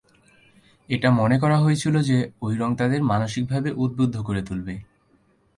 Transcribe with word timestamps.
এটা 0.89 1.09
মনে 1.11 1.37
করা 1.39 1.57
হয়েছিল 1.59 1.95
যে 2.01 2.17
ঐ 2.41 2.47
রং 2.57 2.69
তাদের 2.75 3.01
মানসিকভাবে 3.03 3.69
উদ্বুদ্ধ 3.75 4.15
করে 4.21 4.41
তুলবে। 4.41 4.75